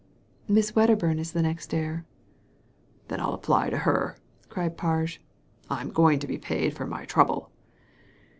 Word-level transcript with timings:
"Miss 0.47 0.73
Wedderburn 0.75 1.19
is 1.19 1.31
the 1.31 1.43
next 1.43 1.75
heir." 1.75 2.07
"Then 3.09 3.19
I'll 3.19 3.35
apply 3.35 3.69
to 3.69 3.77
her," 3.77 4.17
cried 4.49 4.75
Parge, 4.75 5.19
"Fm 5.69 5.93
going 5.93 6.17
to 6.17 6.25
be 6.27 6.39
paid 6.39 6.73
for 6.73 6.87
my 6.87 7.05
trouble." 7.05 7.51